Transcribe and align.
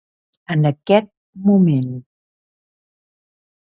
En 0.53 0.69
aquest 0.69 1.11
moment. 1.49 1.93